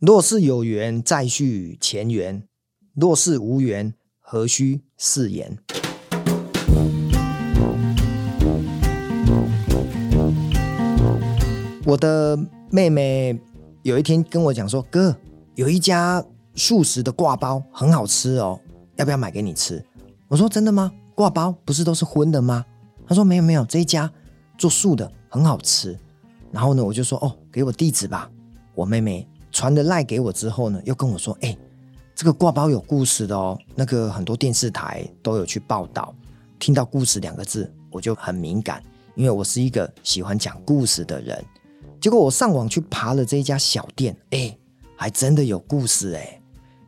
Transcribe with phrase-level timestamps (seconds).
[0.00, 2.42] 若是有缘，再续前缘；
[2.94, 5.56] 若是无缘，何须誓言？
[11.86, 12.36] 我的
[12.70, 13.38] 妹妹
[13.82, 15.16] 有一天跟我讲说：“哥，
[15.54, 16.22] 有一家
[16.54, 18.60] 素食的挂包很好吃哦，
[18.96, 19.82] 要不要买给你吃？”
[20.28, 20.92] 我说：“真的吗？
[21.14, 22.64] 挂包不是都是荤的吗？”
[23.06, 24.10] 他说：“没有没有，这一家
[24.58, 25.96] 做素的很好吃。”
[26.50, 28.28] 然后呢，我就说：“哦，给我地址吧。”
[28.74, 29.26] 我妹妹。
[29.54, 31.58] 传的赖给我之后呢，又跟我说：“哎、欸，
[32.12, 36.12] 这个挂包有故事的哦，那个很多电视台都有去报道。
[36.58, 38.82] 听到故事两个字，我就很敏感，
[39.14, 41.42] 因为我是一个喜欢讲故事的人。
[42.00, 44.58] 结果我上网去爬了这一家小店，哎、欸，
[44.96, 46.42] 还真的有故事哎。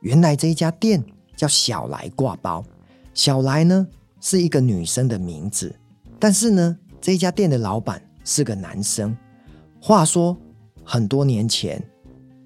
[0.00, 1.04] 原来这一家店
[1.36, 2.64] 叫小来挂包，
[3.12, 3.84] 小来呢
[4.20, 5.74] 是一个女生的名字，
[6.20, 9.16] 但是呢，这一家店的老板是个男生。
[9.80, 10.36] 话说
[10.84, 11.82] 很多年前。”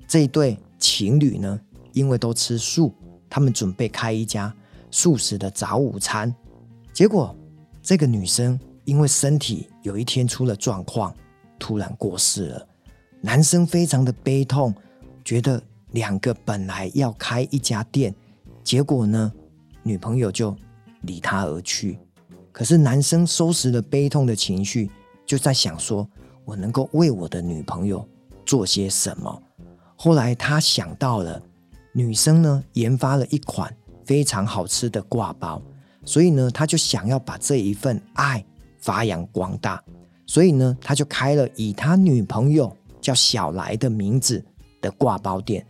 [0.06, 1.60] 这一对情侣呢，
[1.92, 2.94] 因为都吃素，
[3.28, 4.54] 他们准备开一家
[4.90, 6.34] 素食的早午餐。
[6.92, 7.34] 结果，
[7.82, 11.14] 这个女生因为身体有一天出了状况，
[11.58, 12.68] 突然过世了。
[13.20, 14.72] 男生非常的悲痛，
[15.24, 18.14] 觉得两个本来要开一家店，
[18.62, 19.32] 结果呢，
[19.82, 20.56] 女朋友就
[21.02, 21.98] 离他而去。
[22.52, 24.90] 可是男生收拾了悲痛的情绪，
[25.26, 26.08] 就在想说：
[26.44, 28.06] 我能够为我的女朋友
[28.44, 29.42] 做些什么？
[30.06, 31.42] 后来他想到了
[31.92, 35.60] 女生呢，研发了一款非常好吃的挂包，
[36.04, 38.46] 所以呢，他就想要把这一份爱
[38.78, 39.82] 发扬光大，
[40.24, 44.44] 所以呢，他就开了以他女朋友叫小来的名字
[44.80, 45.66] 的挂包店。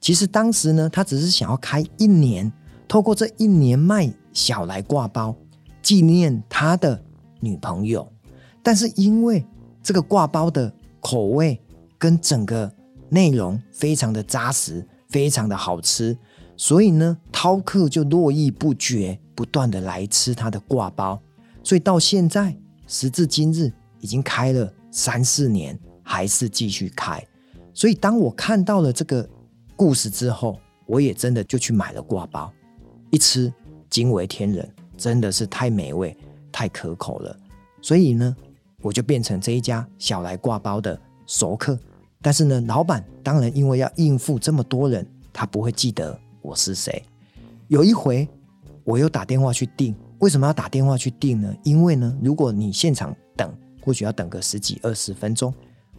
[0.00, 2.52] 其实当时呢，他只是想要开一年，
[2.88, 5.32] 透过这一年卖小来挂包，
[5.80, 7.00] 纪念他的
[7.38, 8.12] 女朋友。
[8.64, 9.46] 但是因为
[9.80, 11.62] 这个挂包的口味
[11.96, 12.68] 跟整个
[13.08, 16.16] 内容非常的扎实，非常的好吃，
[16.56, 21.20] 所以呢，饕客就络绎不绝，不断的来吃他的挂包。
[21.62, 27.22] 所以到现在，时至今日，已经开了三四年，还是继续开。
[27.74, 29.28] 所以当我看到了这个
[29.76, 32.52] 故事之后，我也真的就去买了挂包，
[33.10, 33.52] 一吃
[33.90, 36.16] 惊为天人，真的是太美味、
[36.50, 37.36] 太可口了。
[37.82, 38.34] 所以呢，
[38.80, 41.78] 我就变成这一家小来挂包的熟客。
[42.26, 47.00] 但是呢，老板当然因为要应付这么多人，他不会记得我是谁。
[47.68, 48.28] 有一回，
[48.82, 51.54] 我又打电话去订，为什么要打电话去订呢？
[51.62, 55.54] 因为呢，如果你现场等，或许要等个十几二十分钟。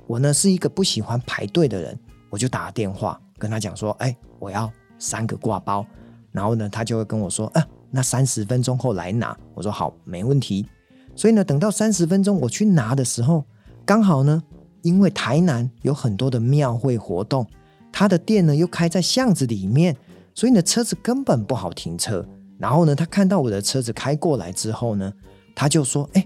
[0.06, 1.98] 我呢是一个不喜欢排队的人，
[2.30, 5.88] 我就打电话跟他讲说：“哎，我要三个挂包。”
[6.34, 10.68] 然后呢，他就会跟我说：“啊，那三十分钟后来拿。”我说：“好，没问题。”
[11.16, 13.46] 所以呢，等到三十分钟我去拿的时候，
[13.86, 14.44] 刚好呢。
[14.88, 17.46] 因为台南有很多的庙会活动，
[17.92, 19.94] 他的店呢又开在巷子里面，
[20.34, 22.26] 所以呢车子根本不好停车。
[22.58, 25.14] 然后呢，他看到我的车子开过来之后呢，
[25.54, 26.26] 他就说：“哎，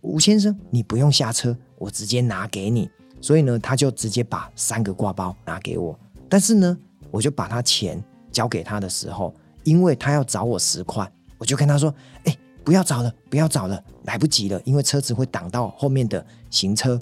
[0.00, 2.88] 吴先生，你不用下车，我直接拿给你。”
[3.20, 5.96] 所以呢，他就直接把三个挂包拿给我。
[6.30, 6.76] 但是呢，
[7.10, 8.02] 我就把他钱
[8.32, 11.94] 交给他的时候，因为他要找我十块，我就跟他说
[12.24, 17.00] ：“哎，不要找了，不要找了，来不及了，因为车子会挡到后面的行车。”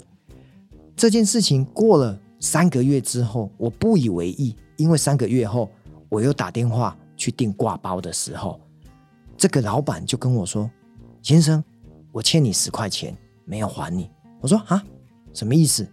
[0.97, 5.69] 这件事情过了三个月之后，我不以为意，因为三个月后
[6.09, 8.59] 我又打电话去订挂包的时候，
[9.37, 10.67] 这个老板就跟我说
[11.21, 11.63] ：“先生，
[12.11, 13.15] 我欠你十块钱，
[13.45, 14.09] 没有还你。”
[14.41, 14.83] 我说：“啊，
[15.33, 15.87] 什么意思？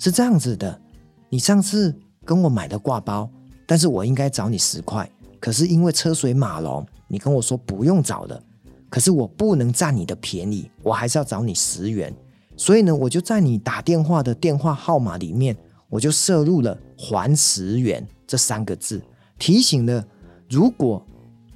[0.00, 0.80] 是这样子的，
[1.28, 1.94] 你上次
[2.24, 3.30] 跟我买的挂包，
[3.66, 5.08] 但是我应该找你十块，
[5.38, 8.42] 可是因为车水马龙，你跟我说不用找了，
[8.88, 12.12] 可是我不能占你的便宜，我还是要找你十元。”
[12.60, 15.56] 所以呢，我就在你打电话的电话号码里面，
[15.88, 19.00] 我就设入了“还十元”这三个字，
[19.38, 20.04] 提醒了，
[20.46, 21.02] 如果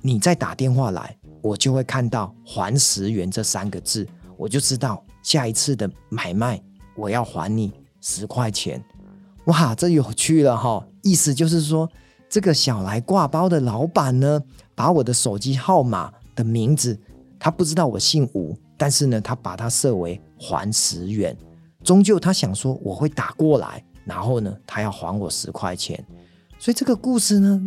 [0.01, 6.59] 你再打电话来，我就会看到“还十元”这三个字，我就知道下一次的买卖
[6.97, 8.83] 我要还你十块钱。
[9.45, 10.83] 哇，这有趣了哈！
[11.03, 11.87] 意思就是说，
[12.31, 14.41] 这个小来挂包的老板呢，
[14.75, 16.99] 把我的手机号码的名字，
[17.39, 18.57] 他不知道我姓吴。
[18.85, 21.35] 但是呢，他把它设为还十元，
[21.83, 26.05] 终究他想说我会打过来，然后呢，他要还我十块钱，
[26.59, 27.59] 所以这个故事呢，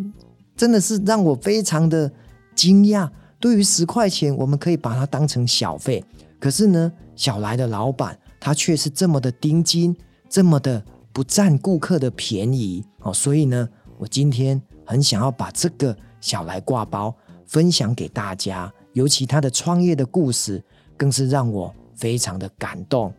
[0.55, 2.11] 真的是让我非常的
[2.53, 3.09] 惊讶。
[3.39, 6.05] 对于十块钱，我们可以把它当成小费，
[6.39, 9.97] 可是呢，小来的老板他却是这么的盯紧，
[10.29, 13.11] 这么的不占顾客的便宜哦。
[13.11, 13.67] 所以呢，
[13.97, 17.11] 我今天很想要把这个小来挂包
[17.47, 20.63] 分享给大家，尤其他的创业的故事。
[20.97, 23.13] 更是让我非常的感动。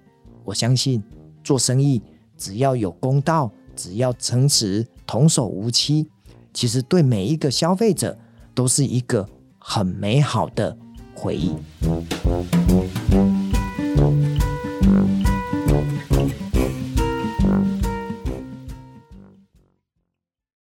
[0.44, 1.02] 我相信
[1.44, 2.02] 做生意
[2.36, 6.08] 只要有公道只要诚实童叟无欺
[6.52, 8.18] 其实对每一个消费者
[8.54, 9.28] 都是一个
[9.58, 10.76] 很美好的
[11.14, 11.54] 回忆。